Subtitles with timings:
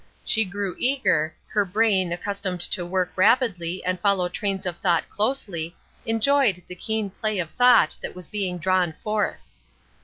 [0.25, 5.75] She grew eager; her brain, accustomed to work rapidly and follow trains of thought closely,
[6.07, 9.43] enjoyed the keen play of thought that was being drawn forth.